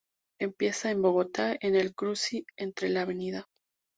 Empieza 0.39 0.89
en 0.89 1.03
Bogotá 1.03 1.55
en 1.61 1.75
el 1.75 1.93
cruce 1.93 2.43
entre 2.57 2.89
la 2.89 3.03
Av. 3.03 3.13